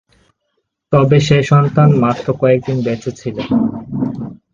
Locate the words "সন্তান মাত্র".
1.43-2.25